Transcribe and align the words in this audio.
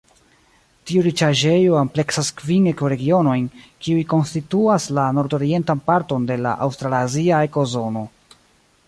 Tiu 0.91 1.01
riĉaĵejo 1.07 1.75
ampleksas 1.81 2.31
kvin 2.39 2.65
ekoregionojn 2.71 3.45
kiuj 3.87 4.01
konstituas 4.15 4.89
la 4.99 5.05
nordorientan 5.19 5.85
parton 5.91 6.27
de 6.33 6.39
la 6.47 6.55
aŭstralazia 6.69 7.45
ekozono. 7.51 8.05